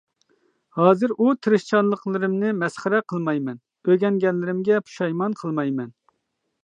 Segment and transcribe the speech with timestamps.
[0.77, 5.97] ھازىر ئۇ تىرىشچانلىقلىرىمنى مەسخىرە قىلمايمەن، ئۆگەنگەنلىرىمگە پۇشايمان قىلمايمەن.